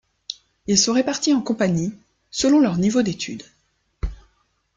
Ils 0.65 0.79
sont 0.79 0.93
répartis 0.93 1.31
en 1.31 1.41
compagnies, 1.43 1.93
selon 2.31 2.59
leur 2.59 2.79
niveau 2.79 3.03
d'étude. 3.03 3.43